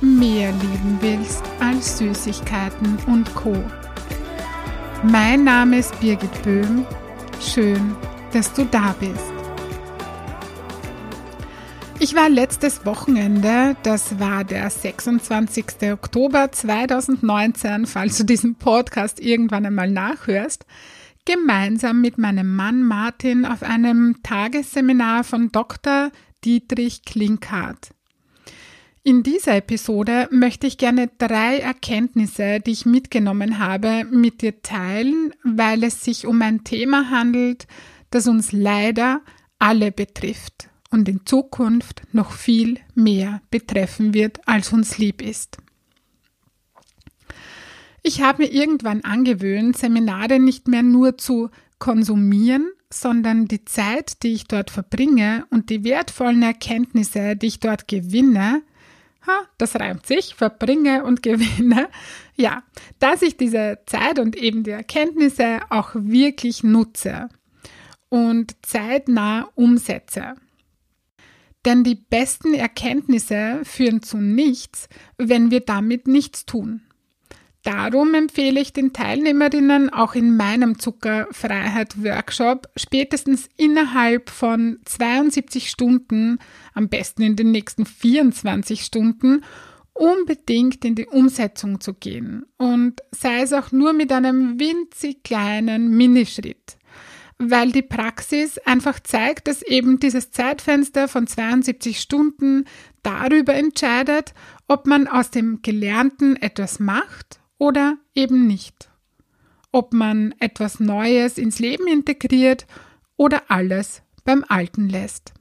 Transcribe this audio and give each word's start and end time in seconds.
mehr 0.00 0.52
lieben 0.52 0.98
willst 1.00 1.42
als 1.60 1.98
Süßigkeiten 1.98 2.98
und 3.06 3.34
Co. 3.34 3.56
Mein 5.02 5.44
Name 5.44 5.78
ist 5.78 5.98
Birgit 6.00 6.42
Böhm. 6.42 6.84
Schön, 7.40 7.96
dass 8.32 8.52
du 8.52 8.64
da 8.64 8.94
bist. 8.98 9.32
Ich 12.00 12.14
war 12.14 12.28
letztes 12.28 12.86
Wochenende, 12.86 13.76
das 13.82 14.20
war 14.20 14.44
der 14.44 14.70
26. 14.70 15.92
Oktober 15.92 16.52
2019, 16.52 17.86
falls 17.86 18.18
du 18.18 18.24
diesen 18.24 18.54
Podcast 18.54 19.18
irgendwann 19.18 19.66
einmal 19.66 19.90
nachhörst, 19.90 20.64
gemeinsam 21.24 22.00
mit 22.00 22.16
meinem 22.16 22.54
Mann 22.54 22.82
Martin 22.84 23.44
auf 23.44 23.64
einem 23.64 24.16
Tagesseminar 24.22 25.24
von 25.24 25.50
Dr. 25.50 26.10
Dietrich 26.44 27.02
Klinkhardt. 27.04 27.90
In 29.08 29.22
dieser 29.22 29.56
Episode 29.56 30.28
möchte 30.30 30.66
ich 30.66 30.76
gerne 30.76 31.08
drei 31.16 31.60
Erkenntnisse, 31.60 32.60
die 32.60 32.72
ich 32.72 32.84
mitgenommen 32.84 33.58
habe, 33.58 34.04
mit 34.04 34.42
dir 34.42 34.60
teilen, 34.60 35.32
weil 35.42 35.82
es 35.82 36.04
sich 36.04 36.26
um 36.26 36.42
ein 36.42 36.62
Thema 36.62 37.08
handelt, 37.08 37.66
das 38.10 38.28
uns 38.28 38.52
leider 38.52 39.22
alle 39.58 39.92
betrifft 39.92 40.68
und 40.90 41.08
in 41.08 41.24
Zukunft 41.24 42.02
noch 42.12 42.32
viel 42.32 42.80
mehr 42.94 43.40
betreffen 43.50 44.12
wird, 44.12 44.46
als 44.46 44.74
uns 44.74 44.98
lieb 44.98 45.22
ist. 45.22 45.56
Ich 48.02 48.20
habe 48.20 48.42
mir 48.42 48.52
irgendwann 48.52 49.04
angewöhnt, 49.04 49.78
Seminare 49.78 50.38
nicht 50.38 50.68
mehr 50.68 50.82
nur 50.82 51.16
zu 51.16 51.48
konsumieren, 51.78 52.68
sondern 52.92 53.46
die 53.46 53.64
Zeit, 53.64 54.22
die 54.22 54.34
ich 54.34 54.48
dort 54.48 54.70
verbringe 54.70 55.46
und 55.48 55.70
die 55.70 55.82
wertvollen 55.82 56.42
Erkenntnisse, 56.42 57.36
die 57.36 57.46
ich 57.46 57.60
dort 57.60 57.88
gewinne, 57.88 58.60
ha, 59.26 59.42
das 59.58 59.76
reimt 59.76 60.06
sich, 60.06 60.34
verbringe 60.34 61.04
und 61.04 61.22
gewinne, 61.22 61.88
ja, 62.36 62.62
dass 62.98 63.22
ich 63.22 63.36
diese 63.36 63.80
Zeit 63.86 64.18
und 64.18 64.36
eben 64.36 64.64
die 64.64 64.70
Erkenntnisse 64.70 65.60
auch 65.70 65.90
wirklich 65.94 66.62
nutze 66.62 67.28
und 68.08 68.56
zeitnah 68.62 69.48
umsetze. 69.54 70.34
Denn 71.64 71.84
die 71.84 71.96
besten 71.96 72.54
Erkenntnisse 72.54 73.60
führen 73.64 74.02
zu 74.02 74.18
nichts, 74.18 74.88
wenn 75.18 75.50
wir 75.50 75.60
damit 75.60 76.06
nichts 76.06 76.46
tun. 76.46 76.82
Darum 77.64 78.14
empfehle 78.14 78.60
ich 78.60 78.72
den 78.72 78.92
Teilnehmerinnen 78.92 79.92
auch 79.92 80.14
in 80.14 80.36
meinem 80.36 80.78
Zuckerfreiheit-Workshop 80.78 82.68
spätestens 82.76 83.48
innerhalb 83.56 84.30
von 84.30 84.78
72 84.84 85.68
Stunden, 85.68 86.38
am 86.72 86.88
besten 86.88 87.22
in 87.22 87.36
den 87.36 87.50
nächsten 87.50 87.84
24 87.84 88.82
Stunden, 88.82 89.42
unbedingt 89.92 90.84
in 90.84 90.94
die 90.94 91.06
Umsetzung 91.06 91.80
zu 91.80 91.94
gehen. 91.94 92.46
Und 92.56 93.02
sei 93.10 93.42
es 93.42 93.52
auch 93.52 93.72
nur 93.72 93.92
mit 93.92 94.12
einem 94.12 94.60
winzig 94.60 95.24
kleinen 95.24 95.90
Minischritt 95.96 96.78
weil 97.40 97.70
die 97.70 97.82
Praxis 97.82 98.58
einfach 98.58 98.98
zeigt, 98.98 99.46
dass 99.46 99.62
eben 99.62 100.00
dieses 100.00 100.32
Zeitfenster 100.32 101.06
von 101.06 101.28
72 101.28 102.00
Stunden 102.00 102.64
darüber 103.04 103.54
entscheidet, 103.54 104.34
ob 104.66 104.88
man 104.88 105.06
aus 105.06 105.30
dem 105.30 105.62
Gelernten 105.62 106.34
etwas 106.34 106.80
macht 106.80 107.38
oder 107.58 107.98
eben 108.14 108.46
nicht. 108.46 108.90
Ob 109.70 109.92
man 109.92 110.34
etwas 110.38 110.80
Neues 110.80 111.36
ins 111.36 111.58
Leben 111.58 111.86
integriert 111.86 112.66
oder 113.16 113.42
alles 113.48 114.02
beim 114.24 114.44
Alten 114.48 114.88
lässt. 114.88 115.34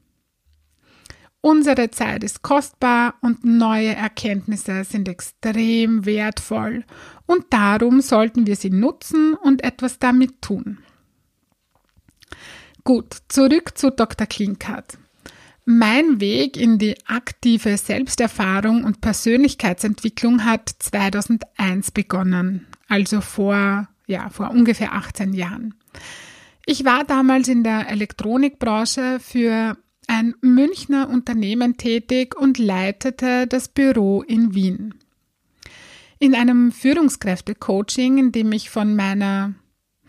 Unsere 1.42 1.92
Zeit 1.92 2.24
ist 2.24 2.42
kostbar 2.42 3.14
und 3.22 3.46
neue 3.46 3.96
Erkenntnisse 3.96 4.84
sind 4.84 5.08
extrem 5.08 6.06
wertvoll 6.06 6.84
und 7.26 7.46
darum 7.52 8.02
sollten 8.02 8.48
wir 8.48 8.56
sie 8.56 8.72
nutzen 8.72 9.34
und 9.36 9.64
etwas 9.64 10.00
damit 10.00 10.42
tun. 10.42 10.80
Gut, 12.84 13.18
zurück 13.28 13.78
zu 13.78 13.92
Dr. 13.92 14.28
Klinkert. 14.28 14.98
Mein 15.70 16.22
Weg 16.22 16.56
in 16.56 16.78
die 16.78 16.96
aktive 17.08 17.76
Selbsterfahrung 17.76 18.86
und 18.86 19.02
Persönlichkeitsentwicklung 19.02 20.46
hat 20.46 20.70
2001 20.80 21.92
begonnen, 21.92 22.66
also 22.88 23.20
vor, 23.20 23.90
ja, 24.06 24.30
vor 24.30 24.52
ungefähr 24.52 24.94
18 24.94 25.34
Jahren. 25.34 25.74
Ich 26.66 26.86
war 26.86 27.04
damals 27.04 27.50
in 27.50 27.66
der 27.66 27.90
Elektronikbranche 27.90 29.20
für 29.20 29.76
ein 30.08 30.36
Münchner 30.40 31.10
Unternehmen 31.10 31.76
tätig 31.76 32.34
und 32.34 32.60
leitete 32.60 33.46
das 33.46 33.68
Büro 33.68 34.22
in 34.22 34.56
Wien. 34.56 34.94
In 36.18 36.34
einem 36.34 36.72
Führungskräfte-Coaching, 36.72 38.18
in 38.18 38.32
dem 38.32 38.54
ich 38.54 38.70
von 38.70 38.96
meiner 38.96 39.54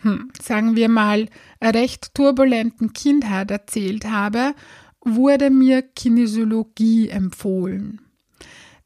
hm, 0.03 0.31
sagen 0.41 0.77
wir 0.77 0.89
mal, 0.89 1.27
recht 1.61 2.15
turbulenten 2.15 2.93
Kindheit 2.93 3.51
erzählt 3.51 4.05
habe, 4.05 4.55
wurde 5.15 5.51
mir 5.51 5.83
Kinesiologie 5.83 7.09
empfohlen. 7.09 8.01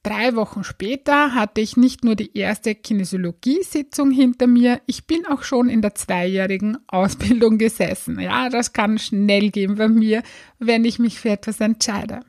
Drei 0.02 0.34
Wochen 0.34 0.64
später 0.64 1.34
hatte 1.34 1.60
ich 1.60 1.76
nicht 1.76 2.02
nur 2.02 2.16
die 2.16 2.36
erste 2.36 2.74
Kinesiologie-Sitzung 2.74 4.10
hinter 4.10 4.48
mir, 4.48 4.80
ich 4.86 5.06
bin 5.06 5.24
auch 5.26 5.44
schon 5.44 5.68
in 5.68 5.80
der 5.80 5.94
zweijährigen 5.94 6.76
Ausbildung 6.88 7.58
gesessen. 7.58 8.18
Ja, 8.18 8.48
das 8.48 8.72
kann 8.72 8.98
schnell 8.98 9.50
gehen 9.50 9.76
bei 9.76 9.86
mir, 9.88 10.24
wenn 10.58 10.84
ich 10.84 10.98
mich 10.98 11.20
für 11.20 11.30
etwas 11.30 11.60
entscheide. 11.60 12.22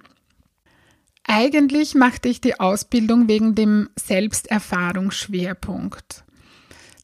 Eigentlich 1.24 1.96
machte 1.96 2.30
ich 2.30 2.42
die 2.42 2.60
Ausbildung 2.60 3.28
wegen 3.28 3.56
dem 3.56 3.90
Selbsterfahrungsschwerpunkt 3.98 6.25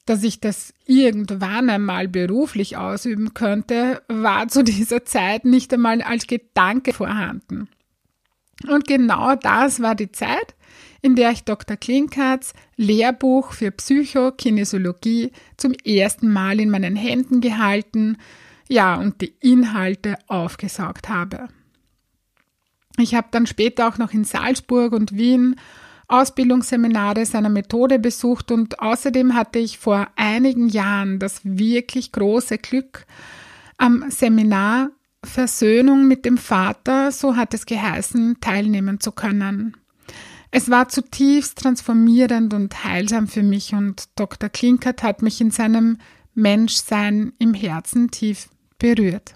dass 0.09 0.23
ich 0.23 0.39
das 0.39 0.73
irgendwann 0.87 1.69
einmal 1.69 2.07
beruflich 2.07 2.77
ausüben 2.77 3.35
könnte, 3.35 4.01
war 4.07 4.47
zu 4.47 4.63
dieser 4.63 5.05
Zeit 5.05 5.45
nicht 5.45 5.71
einmal 5.71 6.01
als 6.01 6.25
Gedanke 6.25 6.93
vorhanden. 6.93 7.69
Und 8.67 8.87
genau 8.87 9.35
das 9.35 9.81
war 9.81 9.93
die 9.93 10.11
Zeit, 10.11 10.55
in 11.01 11.15
der 11.15 11.31
ich 11.31 11.43
Dr. 11.43 11.77
Klinkarts 11.77 12.53
Lehrbuch 12.75 13.53
für 13.53 13.71
Psychokinesiologie 13.71 15.31
zum 15.57 15.73
ersten 15.85 16.33
Mal 16.33 16.59
in 16.59 16.71
meinen 16.71 16.95
Händen 16.95 17.39
gehalten, 17.39 18.17
ja, 18.67 18.95
und 18.95 19.21
die 19.21 19.33
Inhalte 19.39 20.17
aufgesaugt 20.27 21.07
habe. 21.07 21.47
Ich 22.97 23.15
habe 23.15 23.27
dann 23.31 23.47
später 23.47 23.87
auch 23.87 23.97
noch 23.97 24.11
in 24.11 24.23
Salzburg 24.23 24.91
und 24.91 25.15
Wien 25.15 25.55
Ausbildungsseminare 26.09 27.25
seiner 27.25 27.49
Methode 27.49 27.99
besucht 27.99 28.51
und 28.51 28.79
außerdem 28.79 29.35
hatte 29.35 29.59
ich 29.59 29.77
vor 29.77 30.07
einigen 30.15 30.67
Jahren 30.67 31.19
das 31.19 31.41
wirklich 31.43 32.11
große 32.11 32.57
Glück, 32.57 33.05
am 33.77 34.09
Seminar 34.09 34.89
Versöhnung 35.23 36.07
mit 36.07 36.25
dem 36.25 36.37
Vater, 36.37 37.11
so 37.11 37.35
hat 37.35 37.53
es 37.53 37.65
geheißen, 37.65 38.37
teilnehmen 38.41 38.99
zu 38.99 39.11
können. 39.11 39.75
Es 40.51 40.69
war 40.69 40.89
zutiefst 40.89 41.59
transformierend 41.59 42.53
und 42.53 42.83
heilsam 42.83 43.27
für 43.27 43.43
mich 43.43 43.73
und 43.73 44.09
Dr. 44.15 44.49
Klinkert 44.49 45.03
hat 45.03 45.21
mich 45.21 45.41
in 45.41 45.51
seinem 45.51 45.97
Menschsein 46.33 47.33
im 47.37 47.53
Herzen 47.53 48.09
tief 48.09 48.49
berührt. 48.79 49.35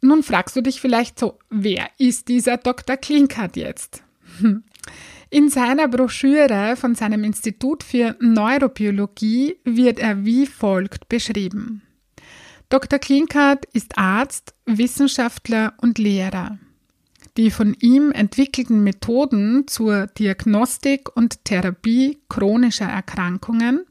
Nun 0.00 0.22
fragst 0.22 0.56
du 0.56 0.62
dich 0.62 0.80
vielleicht 0.80 1.18
so, 1.18 1.38
wer 1.50 1.88
ist 1.98 2.28
dieser 2.28 2.56
Dr. 2.56 2.96
Klinkert 2.96 3.56
jetzt? 3.56 4.02
In 5.30 5.48
seiner 5.48 5.88
Broschüre 5.88 6.76
von 6.76 6.94
seinem 6.94 7.24
Institut 7.24 7.82
für 7.82 8.16
Neurobiologie 8.20 9.56
wird 9.64 9.98
er 9.98 10.24
wie 10.24 10.46
folgt 10.46 11.08
beschrieben. 11.08 11.82
Dr. 12.68 12.98
Klinkert 12.98 13.64
ist 13.72 13.98
Arzt, 13.98 14.54
Wissenschaftler 14.66 15.74
und 15.78 15.98
Lehrer. 15.98 16.58
Die 17.36 17.50
von 17.50 17.76
ihm 17.80 18.12
entwickelten 18.12 18.82
Methoden 18.82 19.68
zur 19.68 20.06
Diagnostik 20.06 21.14
und 21.14 21.44
Therapie 21.44 22.18
chronischer 22.28 22.86
Erkrankungen 22.86 23.84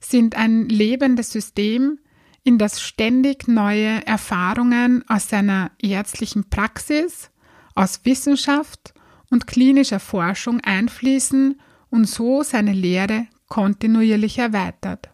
sind 0.00 0.36
ein 0.36 0.68
lebendes 0.68 1.32
System, 1.32 1.98
in 2.42 2.58
das 2.58 2.80
ständig 2.82 3.48
neue 3.48 4.06
Erfahrungen 4.06 5.02
aus 5.08 5.28
seiner 5.28 5.70
ärztlichen 5.80 6.50
Praxis, 6.50 7.30
aus 7.74 8.04
Wissenschaft 8.04 8.93
und 9.34 9.48
klinischer 9.48 9.98
Forschung 9.98 10.60
einfließen 10.60 11.60
und 11.90 12.04
so 12.04 12.44
seine 12.44 12.72
Lehre 12.72 13.26
kontinuierlich 13.48 14.38
erweitert. 14.38 15.10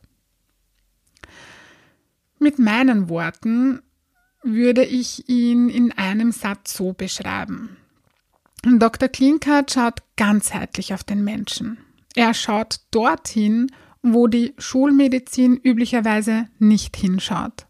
Mit 2.38 2.58
meinen 2.58 3.08
Worten 3.08 3.80
würde 4.42 4.84
ich 4.84 5.26
ihn 5.30 5.70
in 5.70 5.92
einem 5.92 6.32
Satz 6.32 6.74
so 6.74 6.92
beschreiben. 6.92 7.78
Dr. 8.62 9.08
Klinkert 9.08 9.72
schaut 9.72 10.02
ganzheitlich 10.16 10.92
auf 10.92 11.02
den 11.02 11.24
Menschen. 11.24 11.78
Er 12.14 12.34
schaut 12.34 12.80
dorthin, 12.90 13.72
wo 14.02 14.26
die 14.26 14.52
Schulmedizin 14.58 15.56
üblicherweise 15.56 16.46
nicht 16.58 16.94
hinschaut. 16.94 17.66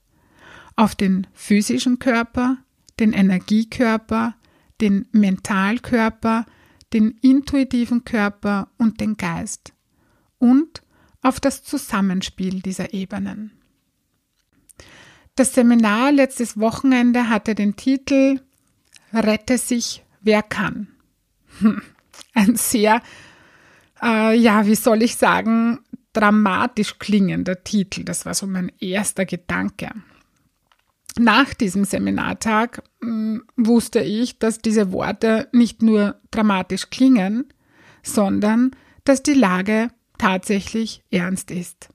Auf 0.75 0.97
den 0.97 1.29
physischen 1.33 2.01
Körper, 2.01 2.57
den 2.99 3.13
Energiekörper, 3.13 4.35
den 4.81 5.07
Mentalkörper, 5.13 6.47
den 6.93 7.19
intuitiven 7.23 8.05
Körper 8.05 8.69
und 8.79 9.01
den 9.01 9.17
Geist 9.17 9.73
und 10.39 10.83
auf 11.23 11.41
das 11.41 11.63
Zusammenspiel 11.63 12.61
dieser 12.61 12.93
Ebenen. 12.95 13.53
Das 15.37 15.55
Seminar 15.55 16.13
letztes 16.13 16.59
Wochenende 16.59 17.29
hatte 17.29 17.55
den 17.55 17.77
Titel 17.77 18.41
Rette 19.13 19.59
sich, 19.59 20.05
wer 20.21 20.43
kann. 20.43 20.89
Ein 22.35 22.57
sehr, 22.57 23.03
äh, 24.03 24.37
ja, 24.37 24.67
wie 24.67 24.75
soll 24.75 25.03
ich 25.03 25.17
sagen, 25.17 25.81
dramatisch 26.13 26.99
klingender 26.99 27.65
Titel. 27.65 28.05
Das 28.05 28.25
war 28.25 28.35
so 28.35 28.47
mein 28.47 28.71
erster 28.81 29.25
Gedanke. 29.25 29.91
Nach 31.19 31.53
diesem 31.55 31.85
Seminartag 31.85 32.83
mh, 33.01 33.09
hm, 33.09 33.43
wusste 33.57 34.01
ich, 34.01 34.39
dass 34.39 34.59
diese 34.59 34.93
Worte 34.93 35.49
nicht 35.53 35.83
nur 35.83 36.21
dramatisch 36.31 36.91
klingen, 36.91 37.53
sondern 38.03 38.71
dass 39.05 39.23
die 39.23 39.35
Lage 39.35 39.91
tatsächlich 40.19 41.03
ernst 41.11 41.51
ist. 41.51 41.89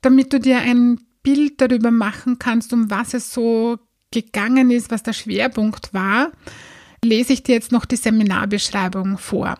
Damit 0.00 0.32
du 0.32 0.40
dir 0.40 0.58
ein 0.58 1.00
Bild 1.22 1.60
darüber 1.60 1.90
machen 1.90 2.38
kannst, 2.38 2.72
um 2.72 2.90
was 2.90 3.14
es 3.14 3.32
so 3.32 3.78
gegangen 4.10 4.70
ist, 4.70 4.90
was 4.90 5.02
der 5.02 5.12
Schwerpunkt 5.12 5.92
war, 5.92 6.32
lese 7.04 7.32
ich 7.32 7.42
dir 7.42 7.54
jetzt 7.54 7.72
noch 7.72 7.84
die 7.84 7.96
Seminarbeschreibung 7.96 9.18
vor. 9.18 9.58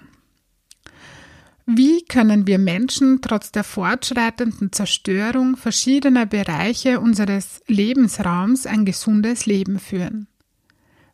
Wie 1.70 2.02
können 2.02 2.46
wir 2.46 2.58
Menschen 2.58 3.20
trotz 3.20 3.52
der 3.52 3.62
fortschreitenden 3.62 4.72
Zerstörung 4.72 5.54
verschiedener 5.58 6.24
Bereiche 6.24 6.98
unseres 6.98 7.60
Lebensraums 7.66 8.64
ein 8.64 8.86
gesundes 8.86 9.44
Leben 9.44 9.78
führen? 9.78 10.28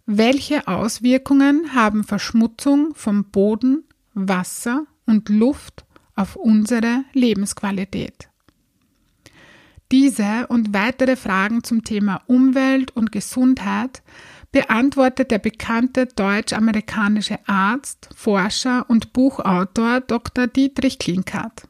Welche 0.07 0.69
Auswirkungen 0.69 1.75
haben 1.75 2.05
Verschmutzung 2.05 2.95
von 2.95 3.25
Boden, 3.33 3.83
Wasser 4.13 4.87
und 5.07 5.29
Luft 5.29 5.85
auf 6.15 6.37
unsere 6.37 7.03
Lebensqualität? 7.15 8.29
Diese 9.91 10.47
und 10.47 10.73
weitere 10.73 11.17
Fragen 11.17 11.65
zum 11.65 11.83
Thema 11.83 12.23
Umwelt 12.29 12.93
und 12.93 13.11
Gesundheit 13.11 14.05
beantwortet 14.55 15.33
der 15.33 15.41
bekannte 15.41 16.07
deutsch-amerikanische 16.07 17.41
Arzt, 17.45 18.09
Forscher 18.15 18.89
und 18.89 19.13
Buchautor 19.13 20.01
Dr. 20.01 20.47
Dietrich 20.47 21.01
Klinkert. 21.01 21.67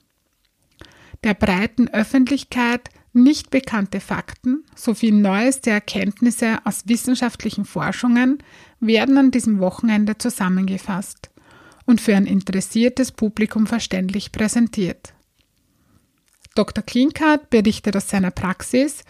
Der 1.25 1.33
breiten 1.33 1.89
Öffentlichkeit 1.89 2.91
nicht 3.15 3.49
bekannte 3.49 4.01
Fakten 4.01 4.65
sowie 4.75 5.13
neueste 5.13 5.71
Erkenntnisse 5.71 6.59
aus 6.65 6.83
wissenschaftlichen 6.87 7.65
Forschungen 7.65 8.43
werden 8.81 9.17
an 9.17 9.31
diesem 9.31 9.61
Wochenende 9.61 10.19
zusammengefasst 10.19 11.31
und 11.87 12.03
für 12.03 12.15
ein 12.15 12.27
interessiertes 12.27 13.13
Publikum 13.13 13.67
verständlich 13.67 14.31
präsentiert. 14.31 15.15
Dr. 16.55 16.85
Klinkert 16.85 17.49
berichtet 17.49 17.97
aus 17.97 18.11
seiner 18.11 18.31
Praxis, 18.31 19.05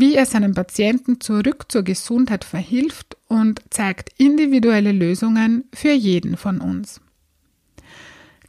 wie 0.00 0.14
er 0.14 0.26
seinen 0.26 0.54
Patienten 0.54 1.20
zurück 1.20 1.66
zur 1.68 1.82
Gesundheit 1.82 2.44
verhilft 2.44 3.16
und 3.28 3.62
zeigt 3.70 4.10
individuelle 4.18 4.92
Lösungen 4.92 5.64
für 5.74 5.92
jeden 5.92 6.36
von 6.36 6.60
uns. 6.60 7.00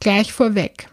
Gleich 0.00 0.32
vorweg. 0.32 0.88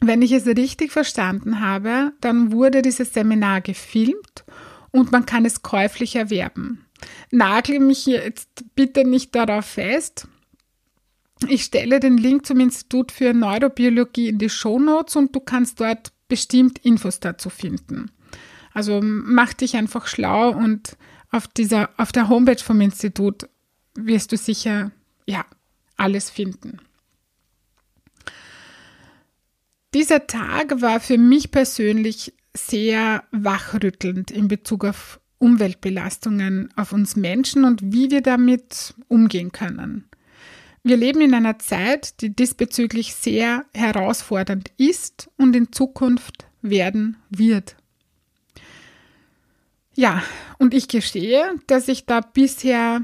Wenn 0.00 0.22
ich 0.22 0.32
es 0.32 0.46
richtig 0.46 0.92
verstanden 0.92 1.60
habe, 1.60 2.12
dann 2.20 2.52
wurde 2.52 2.82
dieses 2.82 3.14
Seminar 3.14 3.60
gefilmt 3.60 4.44
und 4.90 5.12
man 5.12 5.26
kann 5.26 5.44
es 5.44 5.62
käuflich 5.62 6.16
erwerben. 6.16 6.86
Nagel 7.30 7.80
mich 7.80 8.06
jetzt 8.06 8.64
bitte 8.74 9.04
nicht 9.04 9.34
darauf 9.34 9.64
fest. 9.64 10.28
Ich 11.48 11.64
stelle 11.64 12.00
den 12.00 12.16
Link 12.16 12.46
zum 12.46 12.60
Institut 12.60 13.12
für 13.12 13.34
Neurobiologie 13.34 14.28
in 14.28 14.38
die 14.38 14.48
Show 14.48 14.78
Notes 14.78 15.16
und 15.16 15.34
du 15.34 15.40
kannst 15.40 15.80
dort 15.80 16.12
bestimmt 16.28 16.78
Infos 16.78 17.20
dazu 17.20 17.50
finden. 17.50 18.10
Also 18.76 19.00
mach 19.02 19.54
dich 19.54 19.74
einfach 19.74 20.06
schlau 20.06 20.50
und 20.50 20.98
auf 21.30 21.48
dieser, 21.48 21.88
auf 21.96 22.12
der 22.12 22.28
Homepage 22.28 22.62
vom 22.62 22.82
Institut 22.82 23.48
wirst 23.94 24.32
du 24.32 24.36
sicher, 24.36 24.90
ja, 25.24 25.46
alles 25.96 26.28
finden. 26.28 26.76
Dieser 29.94 30.26
Tag 30.26 30.82
war 30.82 31.00
für 31.00 31.16
mich 31.16 31.50
persönlich 31.52 32.34
sehr 32.52 33.24
wachrüttelnd 33.30 34.30
in 34.30 34.46
Bezug 34.46 34.84
auf 34.84 35.20
Umweltbelastungen 35.38 36.68
auf 36.76 36.92
uns 36.92 37.16
Menschen 37.16 37.64
und 37.64 37.80
wie 37.82 38.10
wir 38.10 38.20
damit 38.20 38.92
umgehen 39.08 39.52
können. 39.52 40.04
Wir 40.82 40.98
leben 40.98 41.22
in 41.22 41.32
einer 41.32 41.58
Zeit, 41.58 42.20
die 42.20 42.36
diesbezüglich 42.36 43.14
sehr 43.14 43.64
herausfordernd 43.72 44.70
ist 44.76 45.30
und 45.38 45.56
in 45.56 45.72
Zukunft 45.72 46.44
werden 46.60 47.16
wird. 47.30 47.76
Ja, 49.96 50.22
und 50.58 50.74
ich 50.74 50.88
gestehe, 50.88 51.54
dass 51.66 51.88
ich 51.88 52.04
da 52.04 52.20
bisher 52.20 53.00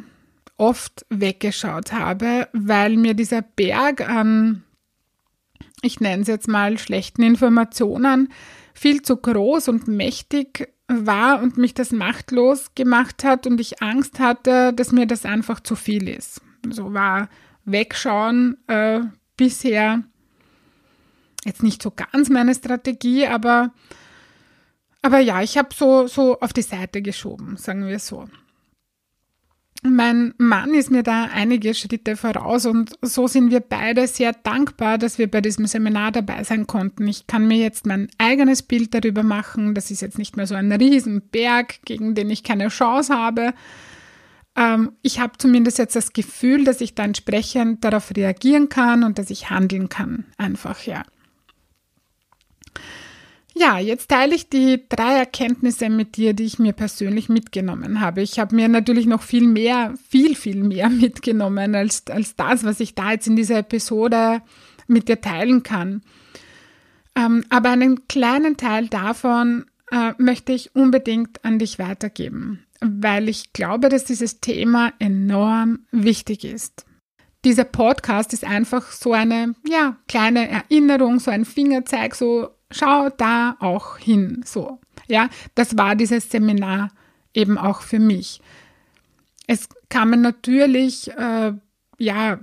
oft 0.59 1.07
weggeschaut 1.09 1.93
habe, 1.93 2.49
weil 2.53 2.97
mir 2.97 3.15
dieser 3.15 3.41
Berg 3.41 4.07
an, 4.07 4.63
ich 5.81 6.01
nenne 6.01 6.23
es 6.23 6.29
jetzt 6.29 6.49
mal, 6.49 6.79
schlechten 6.79 7.23
Informationen 7.23 8.29
viel 8.75 9.01
zu 9.01 9.17
groß 9.17 9.69
und 9.69 9.89
mächtig 9.89 10.69
war 10.87 11.43
und 11.43 11.57
mich 11.57 11.73
das 11.73 11.93
machtlos 11.93 12.75
gemacht 12.75 13.25
hat 13.25 13.47
und 13.47 13.59
ich 13.59 13.83
Angst 13.83 14.21
hatte, 14.21 14.75
dass 14.75 14.93
mir 14.93 15.07
das 15.07 15.25
einfach 15.25 15.61
zu 15.61 15.77
viel 15.77 16.09
ist. 16.09 16.43
So 16.71 16.93
war 16.93 17.31
Wegschauen 17.65 18.59
äh, 18.67 19.01
bisher 19.39 20.03
jetzt 21.45 21.63
nicht 21.63 21.83
so 21.83 21.91
ganz 21.91 22.29
meine 22.29 22.55
Strategie, 22.55 23.27
aber, 23.27 23.73
aber 25.03 25.19
ja, 25.19 25.43
ich 25.43 25.59
habe 25.59 25.69
so, 25.75 26.07
so 26.07 26.39
auf 26.41 26.53
die 26.53 26.63
Seite 26.63 27.03
geschoben, 27.03 27.57
sagen 27.57 27.87
wir 27.87 27.99
so. 27.99 28.27
Mein 29.85 30.33
Mann 30.39 30.75
ist 30.75 30.93
mir 30.93 31.03
da 31.03 31.25
einige 31.25 31.75
Schritte 31.75 32.17
voraus 32.17 32.67
und 32.67 32.93
so 33.03 33.27
sind 33.27 33.51
wir 33.51 33.59
beide 33.59 34.07
sehr 34.07 34.33
dankbar, 34.33 34.97
dass 34.97 35.19
wir 35.19 35.29
bei 35.29 35.41
diesem 35.41 35.67
Seminar 35.67 36.13
dabei 36.13 36.45
sein 36.45 36.69
konnten. 36.69 37.09
Ich 37.09 37.27
kann 37.27 37.49
mir 37.49 37.59
jetzt 37.59 37.85
mein 37.85 38.09
eigenes 38.17 38.63
Bild 38.63 38.95
darüber 38.95 39.25
machen. 39.25 39.75
Das 39.75 39.91
ist 39.91 40.01
jetzt 40.01 40.19
nicht 40.19 40.37
mehr 40.37 40.47
so 40.47 40.55
ein 40.55 40.71
Riesenberg, 40.71 41.83
gegen 41.85 42.15
den 42.15 42.31
ich 42.31 42.45
keine 42.45 42.69
Chance 42.69 43.13
habe, 43.13 43.55
ähm, 44.57 44.93
ich 45.03 45.19
habe 45.19 45.39
zumindest 45.39 45.79
jetzt 45.79 45.97
das 45.97 46.13
Gefühl, 46.13 46.65
dass 46.65 46.81
ich 46.81 46.95
da 46.95 47.05
entsprechend 47.05 47.85
darauf 47.85 48.15
reagieren 48.15 48.69
kann 48.69 49.05
und 49.05 49.19
dass 49.19 49.31
ich 49.31 49.51
handeln 49.51 49.89
kann. 49.89 50.27
Einfach, 50.37 50.83
ja. 50.85 51.03
Ja, 53.55 53.79
jetzt 53.79 54.09
teile 54.09 54.35
ich 54.35 54.49
die 54.49 54.83
drei 54.89 55.19
Erkenntnisse 55.19 55.91
mit 55.91 56.17
dir, 56.17 56.33
die 56.33 56.45
ich 56.45 56.59
mir 56.59 56.73
persönlich 56.73 57.29
mitgenommen 57.29 58.01
habe. 58.01 58.23
Ich 58.23 58.39
habe 58.39 58.57
mir 58.57 58.69
natürlich 58.69 59.07
noch 59.07 59.23
viel 59.23 59.47
mehr, 59.47 59.95
viel, 60.09 60.35
viel 60.35 60.63
mehr 60.63 60.89
mitgenommen 60.91 61.75
als, 61.75 62.05
als 62.09 62.37
das, 62.37 62.65
was 62.65 62.81
ich 62.81 62.95
da 62.95 63.13
jetzt 63.13 63.27
in 63.27 63.37
dieser 63.37 63.59
Episode 63.59 64.43
mit 64.87 65.09
dir 65.09 65.21
teilen 65.21 65.63
kann. 65.63 66.03
Ähm, 67.15 67.45
aber 67.51 67.71
einen 67.71 68.09
kleinen 68.09 68.57
Teil 68.57 68.89
davon 68.89 69.67
äh, 69.91 70.13
möchte 70.17 70.53
ich 70.53 70.75
unbedingt 70.75 71.45
an 71.45 71.59
dich 71.59 71.79
weitergeben 71.79 72.65
weil 72.83 73.29
ich 73.29 73.53
glaube, 73.53 73.89
dass 73.89 74.05
dieses 74.05 74.41
Thema 74.41 74.93
enorm 74.99 75.87
wichtig 75.93 76.45
ist. 76.45 76.85
Dieser 77.45 77.65
Podcast 77.65 78.33
ist 78.33 78.45
einfach 78.45 78.91
so 78.93 79.13
eine, 79.13 79.55
ja, 79.69 79.97
kleine 80.09 80.49
Erinnerung, 80.49 81.19
so 81.19 81.31
ein 81.31 81.45
Fingerzeig, 81.45 82.15
so 82.15 82.51
schau 82.73 83.09
da 83.11 83.57
auch 83.61 83.99
hin, 83.99 84.43
so. 84.45 84.81
Ja, 85.09 85.29
das 85.55 85.77
war 85.77 85.97
dieses 85.97 86.31
Seminar 86.31 86.91
eben 87.35 87.59
auch 87.59 87.83
für 87.83 87.99
mich. 87.99 88.41
Es 89.47 89.69
kamen 89.89 90.21
natürlich, 90.21 91.11
äh, 91.11 91.53
ja, 91.99 92.39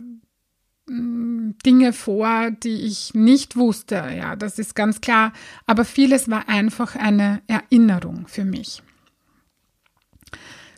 mm, 0.88 1.56
Dinge 1.66 1.94
vor, 1.94 2.52
die 2.52 2.82
ich 2.86 3.14
nicht 3.14 3.56
wusste, 3.56 3.96
ja, 3.96 4.36
das 4.36 4.60
ist 4.60 4.76
ganz 4.76 5.02
klar, 5.02 5.34
aber 5.66 5.86
vieles 5.86 6.30
war 6.30 6.50
einfach 6.50 6.96
eine 6.96 7.42
Erinnerung 7.48 8.28
für 8.28 8.46
mich. 8.46 8.84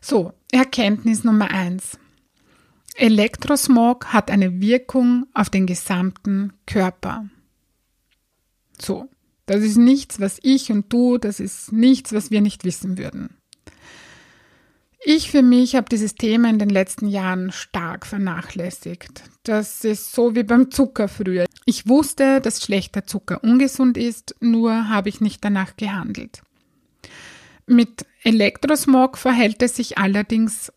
So, 0.01 0.34
Erkenntnis 0.51 1.24
Nummer 1.24 1.51
eins. 1.51 1.98
Elektrosmog 2.96 4.08
hat 4.08 4.29
eine 4.29 4.60
Wirkung 4.60 5.27
auf 5.34 5.50
den 5.50 5.65
gesamten 5.65 6.53
Körper. 6.65 7.29
So, 8.79 9.10
das 9.51 9.63
ist 9.63 9.77
nichts, 9.77 10.20
was 10.22 10.39
ich 10.43 10.72
und 10.72 10.91
du, 10.93 11.17
das 11.17 11.39
ist 11.41 11.74
nichts, 11.74 12.13
was 12.13 12.31
wir 12.31 12.39
nicht 12.39 12.63
wissen 12.63 12.98
würden. 12.98 13.36
Ich 15.03 15.29
für 15.29 15.41
mich 15.41 15.75
habe 15.75 15.89
dieses 15.89 16.15
Thema 16.15 16.50
in 16.50 16.60
den 16.60 16.70
letzten 16.70 17.08
Jahren 17.08 17.51
stark 17.51 18.05
vernachlässigt. 18.05 19.24
Das 19.43 19.84
ist 19.84 20.13
so 20.13 20.36
wie 20.36 20.43
beim 20.43 20.72
Zucker 20.72 21.08
früher. 21.08 21.46
Ich 21.65 21.88
wusste, 21.88 22.39
dass 22.39 22.62
schlechter 22.62 23.05
Zucker 23.05 23.43
ungesund 23.43 23.98
ist, 23.98 24.36
nur 24.39 24.88
habe 24.89 25.10
ich 25.10 25.20
nicht 25.20 25.43
danach 25.43 25.75
gehandelt. 25.75 26.43
Mit 27.65 28.05
Elektrosmog 28.24 29.17
verhält 29.17 29.62
es 29.63 29.75
sich 29.75 29.98
allerdings 29.98 30.72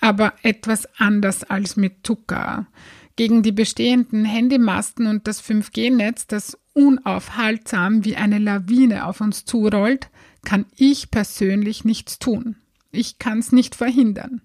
aber 0.00 0.32
etwas 0.42 0.88
anders 0.98 1.44
als 1.44 1.76
mit 1.76 2.04
Zucker. 2.04 2.66
Gegen 3.14 3.42
die 3.42 3.52
bestehenden 3.52 4.24
Handymasten 4.24 5.06
und 5.06 5.28
das 5.28 5.42
5G-Netz, 5.42 6.26
das 6.26 6.58
unaufhaltsam 6.76 8.04
wie 8.04 8.16
eine 8.16 8.38
Lawine 8.38 9.06
auf 9.06 9.20
uns 9.20 9.46
zurollt, 9.46 10.10
kann 10.44 10.66
ich 10.76 11.10
persönlich 11.10 11.84
nichts 11.84 12.18
tun. 12.18 12.56
Ich 12.92 13.18
kann 13.18 13.38
es 13.38 13.50
nicht 13.50 13.74
verhindern. 13.74 14.42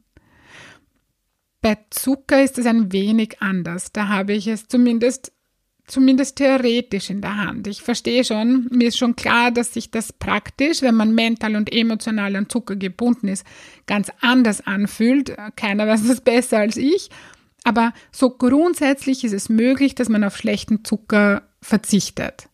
Bei 1.61 1.77
Zucker 1.89 2.41
ist 2.41 2.57
es 2.57 2.65
ein 2.65 2.91
wenig 2.91 3.41
anders. 3.41 3.91
Da 3.91 4.07
habe 4.07 4.33
ich 4.33 4.47
es 4.47 4.67
zumindest, 4.67 5.33
zumindest 5.85 6.37
theoretisch 6.37 7.09
in 7.09 7.21
der 7.21 7.35
Hand. 7.35 7.67
Ich 7.67 7.81
verstehe 7.81 8.23
schon, 8.23 8.67
mir 8.71 8.87
ist 8.87 8.97
schon 8.97 9.15
klar, 9.15 9.51
dass 9.51 9.73
sich 9.73 9.91
das 9.91 10.13
praktisch, 10.13 10.81
wenn 10.81 10.95
man 10.95 11.13
mental 11.13 11.55
und 11.55 11.71
emotional 11.71 12.35
an 12.35 12.49
Zucker 12.49 12.77
gebunden 12.77 13.27
ist, 13.27 13.45
ganz 13.87 14.09
anders 14.21 14.65
anfühlt. 14.65 15.35
Keiner 15.57 15.85
weiß 15.87 16.07
das 16.07 16.21
besser 16.21 16.59
als 16.59 16.77
ich. 16.77 17.09
Aber 17.63 17.93
so 18.11 18.31
grundsätzlich 18.31 19.23
ist 19.23 19.33
es 19.33 19.49
möglich, 19.49 19.93
dass 19.95 20.09
man 20.09 20.23
auf 20.23 20.37
schlechten 20.37 20.83
Zucker 20.83 21.43
verzichtet. 21.61 22.49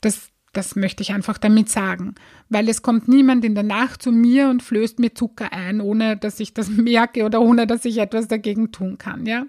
Das 0.00 0.30
das 0.56 0.74
möchte 0.74 1.02
ich 1.02 1.12
einfach 1.12 1.36
damit 1.36 1.68
sagen, 1.68 2.14
weil 2.48 2.68
es 2.68 2.80
kommt 2.80 3.08
niemand 3.08 3.44
in 3.44 3.54
der 3.54 3.62
Nacht 3.62 4.02
zu 4.02 4.10
mir 4.10 4.48
und 4.48 4.62
flößt 4.62 4.98
mir 4.98 5.14
Zucker 5.14 5.52
ein, 5.52 5.80
ohne 5.82 6.16
dass 6.16 6.40
ich 6.40 6.54
das 6.54 6.68
merke 6.70 7.24
oder 7.24 7.42
ohne 7.42 7.66
dass 7.66 7.84
ich 7.84 7.98
etwas 7.98 8.26
dagegen 8.28 8.72
tun 8.72 8.96
kann, 8.98 9.26
ja. 9.26 9.46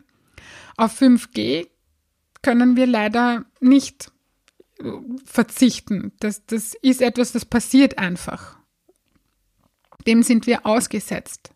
Auf 0.75 1.01
5G 1.01 1.67
können 2.41 2.75
wir 2.75 2.87
leider 2.87 3.45
nicht 3.61 4.11
äh, 4.79 4.91
verzichten. 5.25 6.11
Das, 6.19 6.45
das 6.45 6.75
ist 6.81 7.01
etwas, 7.01 7.31
das 7.31 7.45
passiert 7.45 7.97
einfach. 7.97 8.57
Dem 10.05 10.23
sind 10.23 10.45
wir 10.45 10.65
ausgesetzt. 10.65 11.51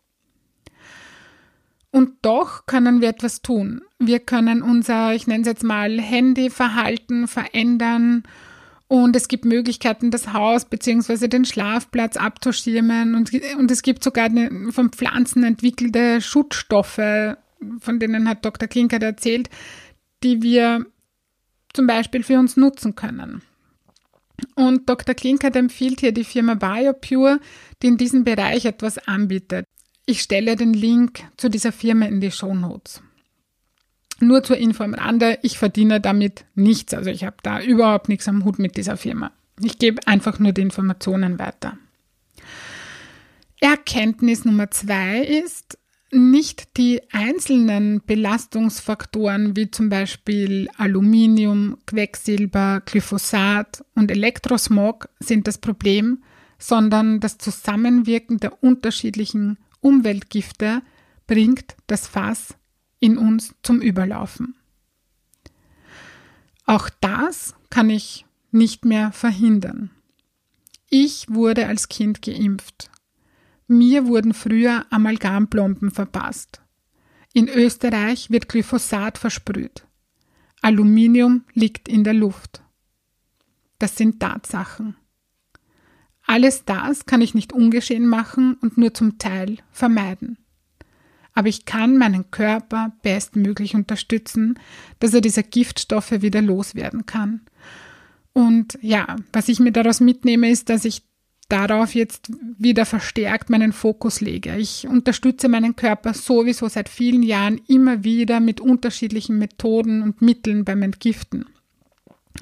Und 1.92 2.14
doch 2.22 2.66
können 2.66 3.00
wir 3.00 3.10
etwas 3.10 3.42
tun. 3.42 3.82
Wir 3.98 4.18
können 4.18 4.62
unser, 4.62 5.14
ich 5.14 5.26
nenne 5.26 5.42
es 5.42 5.46
jetzt 5.46 5.62
mal, 5.62 6.00
Handyverhalten 6.00 7.28
verändern 7.28 8.24
und 8.88 9.16
es 9.16 9.28
gibt 9.28 9.46
Möglichkeiten, 9.46 10.10
das 10.10 10.34
Haus 10.34 10.66
bzw. 10.66 11.26
den 11.26 11.46
Schlafplatz 11.46 12.18
abzuschirmen. 12.18 13.14
Und, 13.14 13.30
und 13.58 13.70
es 13.70 13.82
gibt 13.82 14.04
sogar 14.04 14.28
von 14.70 14.90
Pflanzen 14.90 15.44
entwickelte 15.44 16.20
Schutzstoffe, 16.20 17.36
von 17.80 17.98
denen 17.98 18.28
hat 18.28 18.44
Dr. 18.44 18.68
Klinkert 18.68 19.02
erzählt, 19.02 19.48
die 20.22 20.42
wir 20.42 20.84
zum 21.72 21.86
Beispiel 21.86 22.22
für 22.22 22.38
uns 22.38 22.58
nutzen 22.58 22.94
können. 22.94 23.40
Und 24.56 24.88
Dr. 24.88 25.14
Klinkert 25.14 25.56
empfiehlt 25.56 26.00
hier 26.00 26.12
die 26.12 26.24
Firma 26.24 26.54
BioPure, 26.54 27.40
die 27.82 27.86
in 27.86 27.96
diesem 27.96 28.24
Bereich 28.24 28.66
etwas 28.66 28.98
anbietet. 28.98 29.66
Ich 30.04 30.22
stelle 30.22 30.56
den 30.56 30.74
Link 30.74 31.22
zu 31.36 31.48
dieser 31.48 31.72
Firma 31.72 32.06
in 32.06 32.20
die 32.20 32.30
Show 32.30 32.54
Notes. 32.54 33.02
Nur 34.20 34.42
zur 34.42 34.56
Info 34.56 34.84
am 34.84 34.94
Rande, 34.94 35.38
ich 35.42 35.58
verdiene 35.58 36.00
damit 36.00 36.44
nichts. 36.54 36.94
Also 36.94 37.10
ich 37.10 37.24
habe 37.24 37.36
da 37.42 37.60
überhaupt 37.60 38.08
nichts 38.08 38.28
am 38.28 38.44
Hut 38.44 38.58
mit 38.58 38.76
dieser 38.76 38.96
Firma. 38.96 39.32
Ich 39.60 39.78
gebe 39.78 40.06
einfach 40.06 40.38
nur 40.38 40.52
die 40.52 40.62
Informationen 40.62 41.38
weiter. 41.38 41.76
Erkenntnis 43.60 44.44
Nummer 44.44 44.70
zwei 44.70 45.20
ist, 45.22 45.78
nicht 46.10 46.76
die 46.76 47.00
einzelnen 47.12 48.02
Belastungsfaktoren 48.04 49.56
wie 49.56 49.70
zum 49.70 49.88
Beispiel 49.88 50.68
Aluminium, 50.76 51.78
Quecksilber, 51.86 52.82
Glyphosat 52.84 53.84
und 53.94 54.10
Elektrosmog 54.10 55.08
sind 55.20 55.46
das 55.46 55.58
Problem, 55.58 56.22
sondern 56.58 57.20
das 57.20 57.38
Zusammenwirken 57.38 58.38
der 58.38 58.62
unterschiedlichen 58.62 59.58
Umweltgifte 59.82 60.80
bringt 61.26 61.76
das 61.86 62.06
Fass 62.06 62.54
in 63.00 63.18
uns 63.18 63.54
zum 63.62 63.82
Überlaufen. 63.82 64.54
Auch 66.64 66.88
das 67.00 67.54
kann 67.68 67.90
ich 67.90 68.24
nicht 68.52 68.84
mehr 68.84 69.12
verhindern. 69.12 69.90
Ich 70.88 71.26
wurde 71.28 71.66
als 71.66 71.88
Kind 71.88 72.22
geimpft. 72.22 72.90
Mir 73.66 74.06
wurden 74.06 74.34
früher 74.34 74.86
Amalgamplomben 74.90 75.90
verpasst. 75.90 76.62
In 77.32 77.48
Österreich 77.48 78.30
wird 78.30 78.48
Glyphosat 78.48 79.18
versprüht. 79.18 79.86
Aluminium 80.60 81.44
liegt 81.54 81.88
in 81.88 82.04
der 82.04 82.14
Luft. 82.14 82.62
Das 83.78 83.96
sind 83.96 84.20
Tatsachen. 84.20 84.96
Alles 86.26 86.64
das 86.64 87.06
kann 87.06 87.20
ich 87.20 87.34
nicht 87.34 87.52
ungeschehen 87.52 88.06
machen 88.06 88.54
und 88.60 88.78
nur 88.78 88.94
zum 88.94 89.18
Teil 89.18 89.58
vermeiden 89.70 90.38
aber 91.34 91.48
ich 91.48 91.64
kann 91.64 91.96
meinen 91.96 92.30
Körper 92.30 92.92
bestmöglich 93.02 93.74
unterstützen, 93.74 94.58
dass 95.00 95.14
er 95.14 95.20
diese 95.20 95.42
Giftstoffe 95.42 96.22
wieder 96.22 96.42
loswerden 96.42 97.06
kann. 97.06 97.40
Und 98.32 98.78
ja, 98.80 99.16
was 99.32 99.48
ich 99.48 99.60
mir 99.60 99.72
daraus 99.72 100.00
mitnehme, 100.00 100.50
ist, 100.50 100.68
dass 100.68 100.84
ich 100.84 101.02
darauf 101.48 101.94
jetzt 101.94 102.30
wieder 102.58 102.86
verstärkt 102.86 103.50
meinen 103.50 103.72
Fokus 103.72 104.20
lege. 104.20 104.56
Ich 104.56 104.86
unterstütze 104.88 105.48
meinen 105.48 105.76
Körper 105.76 106.14
sowieso 106.14 106.68
seit 106.68 106.88
vielen 106.88 107.22
Jahren 107.22 107.60
immer 107.66 108.04
wieder 108.04 108.40
mit 108.40 108.60
unterschiedlichen 108.60 109.38
Methoden 109.38 110.02
und 110.02 110.22
Mitteln 110.22 110.64
beim 110.64 110.82
Entgiften. 110.82 111.46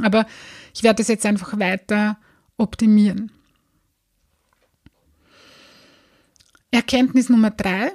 Aber 0.01 0.27
ich 0.75 0.85
werde 0.85 1.03
es 1.03 1.09
jetzt 1.09 1.27
einfach 1.27 1.59
weiter 1.59 2.19
optimieren. 2.57 3.33
Erkenntnis 6.71 7.29
Nummer 7.29 7.50
drei. 7.50 7.93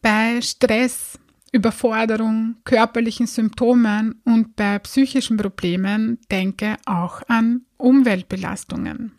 Bei 0.00 0.40
Stress, 0.40 1.18
Überforderung, 1.50 2.56
körperlichen 2.64 3.26
Symptomen 3.26 4.20
und 4.24 4.54
bei 4.54 4.78
psychischen 4.78 5.36
Problemen 5.36 6.18
denke 6.30 6.76
auch 6.86 7.22
an 7.28 7.62
Umweltbelastungen. 7.76 9.12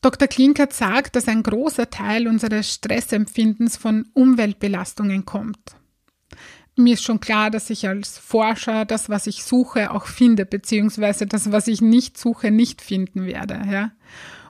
Dr. 0.00 0.28
Klinkert 0.28 0.72
sagt, 0.72 1.16
dass 1.16 1.28
ein 1.28 1.42
großer 1.42 1.90
Teil 1.90 2.28
unseres 2.28 2.72
Stressempfindens 2.72 3.76
von 3.76 4.06
Umweltbelastungen 4.14 5.24
kommt. 5.24 5.76
Mir 6.76 6.94
ist 6.94 7.04
schon 7.04 7.20
klar, 7.20 7.50
dass 7.50 7.70
ich 7.70 7.86
als 7.86 8.18
Forscher 8.18 8.84
das, 8.84 9.08
was 9.08 9.26
ich 9.26 9.44
suche, 9.44 9.90
auch 9.92 10.06
finde, 10.06 10.44
beziehungsweise 10.44 11.26
das, 11.26 11.52
was 11.52 11.68
ich 11.68 11.80
nicht 11.80 12.18
suche, 12.18 12.50
nicht 12.50 12.82
finden 12.82 13.26
werde. 13.26 13.62
Ja? 13.70 13.92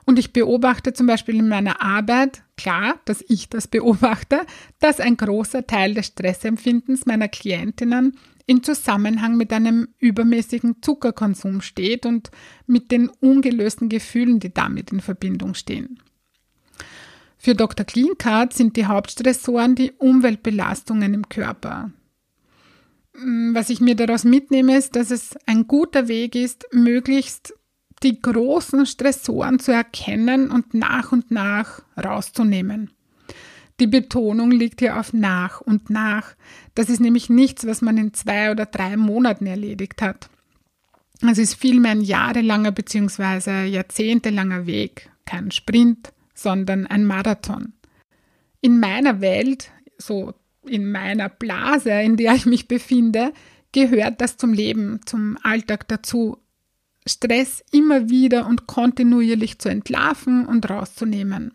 Und 0.05 0.19
ich 0.19 0.33
beobachte 0.33 0.93
zum 0.93 1.07
Beispiel 1.07 1.35
in 1.35 1.49
meiner 1.49 1.81
Arbeit, 1.81 2.43
klar, 2.57 2.99
dass 3.05 3.23
ich 3.27 3.49
das 3.49 3.67
beobachte, 3.67 4.45
dass 4.79 4.99
ein 4.99 5.17
großer 5.17 5.65
Teil 5.65 5.95
des 5.95 6.07
Stressempfindens 6.07 7.07
meiner 7.07 7.27
Klientinnen 7.27 8.17
in 8.45 8.61
Zusammenhang 8.61 9.35
mit 9.35 9.51
einem 9.51 9.87
übermäßigen 9.97 10.83
Zuckerkonsum 10.83 11.61
steht 11.61 12.05
und 12.05 12.29
mit 12.67 12.91
den 12.91 13.09
ungelösten 13.09 13.89
Gefühlen, 13.89 14.39
die 14.39 14.53
damit 14.53 14.91
in 14.91 14.99
Verbindung 14.99 15.55
stehen. 15.55 15.99
Für 17.37 17.55
Dr. 17.55 17.85
Cleancard 17.85 18.53
sind 18.53 18.77
die 18.77 18.85
Hauptstressoren 18.85 19.75
die 19.75 19.91
Umweltbelastungen 19.91 21.13
im 21.13 21.29
Körper. 21.29 21.91
Was 23.53 23.69
ich 23.69 23.79
mir 23.79 23.95
daraus 23.95 24.23
mitnehme, 24.23 24.77
ist, 24.77 24.95
dass 24.95 25.09
es 25.09 25.37
ein 25.45 25.67
guter 25.67 26.07
Weg 26.07 26.35
ist, 26.35 26.65
möglichst 26.71 27.53
die 28.05 28.21
großen 28.21 28.85
Stressoren 28.85 29.59
zu 29.59 29.71
erkennen 29.71 30.51
und 30.51 30.73
nach 30.73 31.11
und 31.11 31.31
nach 31.31 31.81
rauszunehmen. 32.01 32.91
Die 33.79 33.87
Betonung 33.87 34.51
liegt 34.51 34.79
hier 34.79 34.97
auf 34.97 35.11
nach 35.11 35.59
und 35.59 35.89
nach. 35.89 36.35
Das 36.75 36.89
ist 36.89 37.01
nämlich 37.01 37.29
nichts, 37.29 37.65
was 37.65 37.81
man 37.81 37.97
in 37.97 38.13
zwei 38.13 38.51
oder 38.51 38.65
drei 38.65 38.95
Monaten 38.95 39.47
erledigt 39.47 40.01
hat. 40.01 40.29
Es 41.21 41.37
ist 41.37 41.55
vielmehr 41.55 41.91
ein 41.91 42.01
jahrelanger 42.01 42.71
bzw. 42.71 43.65
jahrzehntelanger 43.65 44.65
Weg, 44.65 45.09
kein 45.25 45.51
Sprint, 45.51 46.13
sondern 46.33 46.87
ein 46.87 47.05
Marathon. 47.05 47.73
In 48.61 48.79
meiner 48.79 49.19
Welt, 49.19 49.71
so 49.97 50.33
in 50.65 50.91
meiner 50.91 51.29
Blase, 51.29 51.91
in 51.91 52.17
der 52.17 52.35
ich 52.35 52.45
mich 52.45 52.67
befinde, 52.67 53.33
gehört 53.71 54.21
das 54.21 54.37
zum 54.37 54.53
Leben, 54.53 55.01
zum 55.05 55.37
Alltag 55.43 55.87
dazu. 55.87 56.37
Stress 57.07 57.63
immer 57.71 58.09
wieder 58.09 58.47
und 58.47 58.67
kontinuierlich 58.67 59.59
zu 59.59 59.69
entlarven 59.69 60.45
und 60.45 60.69
rauszunehmen. 60.69 61.53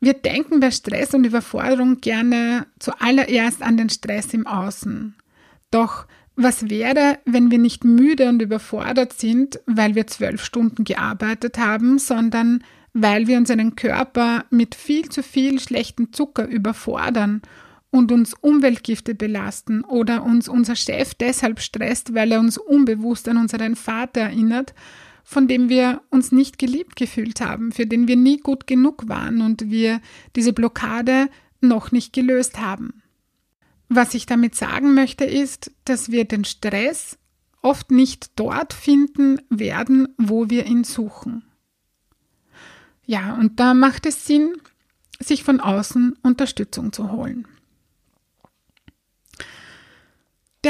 Wir 0.00 0.14
denken 0.14 0.60
bei 0.60 0.70
Stress 0.70 1.12
und 1.12 1.24
Überforderung 1.24 2.00
gerne 2.00 2.66
zuallererst 2.78 3.62
an 3.62 3.76
den 3.76 3.90
Stress 3.90 4.32
im 4.32 4.46
Außen. 4.46 5.14
Doch 5.70 6.06
was 6.36 6.70
wäre, 6.70 7.18
wenn 7.26 7.50
wir 7.50 7.58
nicht 7.58 7.84
müde 7.84 8.30
und 8.30 8.40
überfordert 8.40 9.12
sind, 9.12 9.60
weil 9.66 9.94
wir 9.94 10.06
zwölf 10.06 10.42
Stunden 10.42 10.84
gearbeitet 10.84 11.58
haben, 11.58 11.98
sondern 11.98 12.64
weil 12.94 13.26
wir 13.26 13.36
unseren 13.36 13.76
Körper 13.76 14.46
mit 14.50 14.74
viel 14.74 15.10
zu 15.10 15.22
viel 15.22 15.60
schlechten 15.60 16.14
Zucker 16.14 16.46
überfordern 16.46 17.42
und 17.90 18.12
uns 18.12 18.34
Umweltgifte 18.34 19.14
belasten 19.14 19.82
oder 19.82 20.24
uns 20.24 20.48
unser 20.48 20.76
Chef 20.76 21.14
deshalb 21.14 21.60
stresst, 21.60 22.14
weil 22.14 22.32
er 22.32 22.40
uns 22.40 22.56
unbewusst 22.56 23.28
an 23.28 23.36
unseren 23.36 23.76
Vater 23.76 24.20
erinnert, 24.22 24.74
von 25.24 25.48
dem 25.48 25.68
wir 25.68 26.00
uns 26.10 26.32
nicht 26.32 26.58
geliebt 26.58 26.96
gefühlt 26.96 27.40
haben, 27.40 27.72
für 27.72 27.86
den 27.86 28.08
wir 28.08 28.16
nie 28.16 28.38
gut 28.38 28.66
genug 28.66 29.08
waren 29.08 29.42
und 29.42 29.70
wir 29.70 30.00
diese 30.36 30.52
Blockade 30.52 31.28
noch 31.60 31.92
nicht 31.92 32.12
gelöst 32.12 32.60
haben. 32.60 33.02
Was 33.88 34.14
ich 34.14 34.26
damit 34.26 34.54
sagen 34.54 34.94
möchte, 34.94 35.24
ist, 35.24 35.72
dass 35.84 36.10
wir 36.10 36.24
den 36.24 36.44
Stress 36.44 37.18
oft 37.60 37.90
nicht 37.90 38.30
dort 38.36 38.72
finden 38.72 39.38
werden, 39.50 40.08
wo 40.16 40.48
wir 40.48 40.66
ihn 40.66 40.84
suchen. 40.84 41.44
Ja, 43.04 43.34
und 43.34 43.58
da 43.58 43.74
macht 43.74 44.06
es 44.06 44.26
Sinn, 44.26 44.52
sich 45.18 45.42
von 45.42 45.60
außen 45.60 46.16
Unterstützung 46.22 46.92
zu 46.92 47.10
holen. 47.10 47.46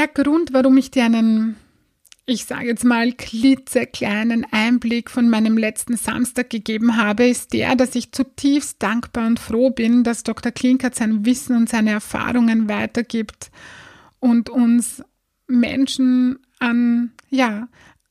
Der 0.01 0.07
Grund, 0.07 0.51
warum 0.51 0.77
ich 0.77 0.89
dir 0.89 1.05
einen, 1.05 1.57
ich 2.25 2.45
sage 2.45 2.65
jetzt 2.65 2.83
mal, 2.83 3.13
klitzekleinen 3.13 4.47
Einblick 4.49 5.11
von 5.11 5.29
meinem 5.29 5.59
letzten 5.59 5.95
Samstag 5.95 6.49
gegeben 6.49 6.97
habe, 6.97 7.27
ist 7.27 7.53
der, 7.53 7.75
dass 7.75 7.93
ich 7.93 8.11
zutiefst 8.11 8.81
dankbar 8.81 9.27
und 9.27 9.39
froh 9.39 9.69
bin, 9.69 10.03
dass 10.03 10.23
Dr. 10.23 10.51
Klinkert 10.51 10.95
sein 10.95 11.23
Wissen 11.27 11.55
und 11.55 11.69
seine 11.69 11.91
Erfahrungen 11.91 12.67
weitergibt 12.67 13.51
und 14.19 14.49
uns 14.49 15.03
Menschen 15.45 16.39
an, 16.57 17.11
ja, 17.29 17.67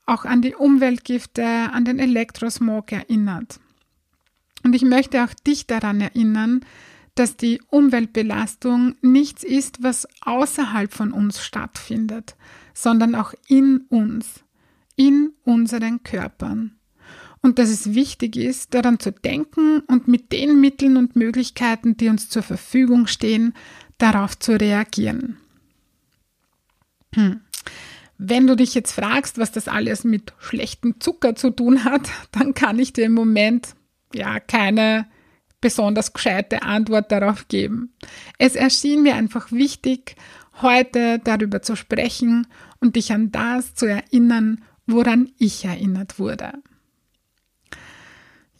auch 0.06 0.24
an 0.24 0.42
die 0.42 0.54
Umweltgifte, 0.54 1.44
an 1.44 1.84
den 1.84 1.98
Elektrosmog 1.98 2.92
erinnert. 2.92 3.58
Und 4.62 4.76
ich 4.76 4.82
möchte 4.82 5.24
auch 5.24 5.34
dich 5.34 5.66
daran 5.66 6.00
erinnern, 6.00 6.64
dass 7.14 7.36
die 7.36 7.60
Umweltbelastung 7.68 8.94
nichts 9.02 9.44
ist, 9.44 9.82
was 9.82 10.08
außerhalb 10.22 10.92
von 10.92 11.12
uns 11.12 11.42
stattfindet, 11.42 12.36
sondern 12.74 13.14
auch 13.14 13.34
in 13.48 13.82
uns, 13.88 14.44
in 14.96 15.32
unseren 15.44 16.02
Körpern. 16.02 16.76
Und 17.42 17.58
dass 17.58 17.70
es 17.70 17.94
wichtig 17.94 18.36
ist, 18.36 18.74
daran 18.74 18.98
zu 18.98 19.12
denken 19.12 19.80
und 19.80 20.08
mit 20.08 20.30
den 20.30 20.60
Mitteln 20.60 20.96
und 20.96 21.16
Möglichkeiten, 21.16 21.96
die 21.96 22.08
uns 22.08 22.28
zur 22.28 22.42
Verfügung 22.42 23.06
stehen, 23.06 23.54
darauf 23.98 24.38
zu 24.38 24.60
reagieren. 24.60 25.38
Hm. 27.14 27.40
Wenn 28.18 28.46
du 28.46 28.54
dich 28.54 28.74
jetzt 28.74 28.92
fragst, 28.92 29.38
was 29.38 29.52
das 29.52 29.66
alles 29.66 30.04
mit 30.04 30.34
schlechtem 30.38 31.00
Zucker 31.00 31.34
zu 31.34 31.50
tun 31.50 31.84
hat, 31.84 32.10
dann 32.32 32.54
kann 32.54 32.78
ich 32.78 32.92
dir 32.92 33.06
im 33.06 33.14
Moment 33.14 33.74
ja 34.12 34.40
keine 34.40 35.06
besonders 35.60 36.12
gescheite 36.12 36.62
Antwort 36.62 37.12
darauf 37.12 37.48
geben. 37.48 37.92
Es 38.38 38.56
erschien 38.56 39.02
mir 39.02 39.14
einfach 39.14 39.52
wichtig, 39.52 40.16
heute 40.62 41.18
darüber 41.18 41.62
zu 41.62 41.76
sprechen 41.76 42.46
und 42.80 42.96
dich 42.96 43.12
an 43.12 43.30
das 43.30 43.74
zu 43.74 43.86
erinnern, 43.86 44.62
woran 44.86 45.30
ich 45.38 45.64
erinnert 45.64 46.18
wurde. 46.18 46.52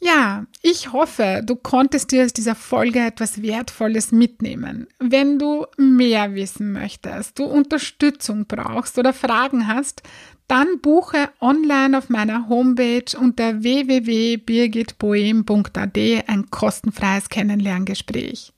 Ja, 0.03 0.47
ich 0.63 0.93
hoffe, 0.93 1.43
du 1.45 1.55
konntest 1.55 2.11
dir 2.11 2.25
aus 2.25 2.33
dieser 2.33 2.55
Folge 2.55 2.97
etwas 2.99 3.43
Wertvolles 3.43 4.11
mitnehmen. 4.11 4.87
Wenn 4.97 5.37
du 5.37 5.67
mehr 5.77 6.33
wissen 6.33 6.71
möchtest, 6.71 7.37
du 7.37 7.43
Unterstützung 7.43 8.47
brauchst 8.47 8.97
oder 8.97 9.13
Fragen 9.13 9.67
hast, 9.67 10.01
dann 10.47 10.79
buche 10.81 11.29
online 11.39 11.95
auf 11.95 12.09
meiner 12.09 12.49
Homepage 12.49 13.15
unter 13.15 13.61
www.birgitboehm.at 13.61 15.97
ein 16.27 16.49
kostenfreies 16.49 17.29
Kennenlerngespräch. 17.29 18.53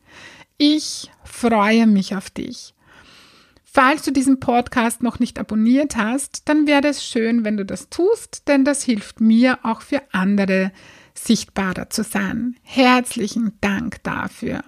Ich 0.58 1.12
freue 1.26 1.88
mich 1.88 2.15
auf 2.15 2.30
dich. 2.30 2.74
Falls 3.65 4.04
du 4.04 4.12
diesen 4.12 4.39
Podcast 4.39 5.04
noch 5.04 5.20
nicht 5.20 5.38
abonniert 5.38 5.98
hast, 5.98 6.48
dann 6.48 6.67
wäre 6.67 6.88
es 6.88 7.04
schön, 7.04 7.44
wenn 7.44 7.58
du 7.58 7.65
das 7.65 7.89
tust, 7.89 8.48
denn 8.48 8.63
das 8.63 8.84
hilft 8.84 9.20
mir 9.20 9.60
auch 9.63 9.82
für 9.82 10.02
andere 10.12 10.72
sichtbarer 11.13 11.89
zu 11.89 12.04
sein. 12.04 12.56
Herzlichen 12.63 13.54
Dank 13.62 14.04
dafür. 14.04 14.63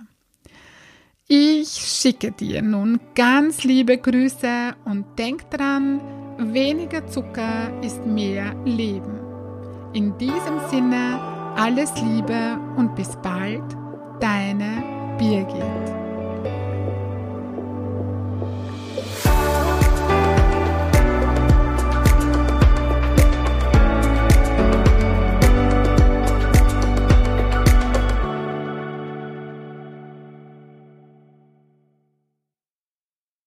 Ich 1.28 1.70
schicke 1.70 2.32
dir 2.32 2.62
nun 2.62 3.00
ganz 3.16 3.64
liebe 3.64 3.98
Grüße 3.98 4.76
und 4.86 5.06
denk 5.18 5.50
dran, 5.50 6.00
weniger 6.38 7.08
Zucker 7.08 7.72
ist 7.82 8.06
mehr 8.06 8.54
Leben. 8.64 9.20
In 9.94 10.16
diesem 10.20 10.60
Sinne 10.70 11.20
alles 11.56 11.92
Liebe 12.02 12.60
und 12.78 12.96
bis 12.96 13.16
bald, 13.24 13.64
deine 14.20 14.84
Birgit. 15.18 16.05